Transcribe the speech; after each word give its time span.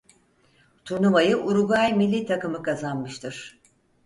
Turnuvayı 0.85 1.37
Uruguay 1.37 1.93
millî 1.93 2.25
takımı 2.25 2.63
kazanmıştır. 2.63 3.61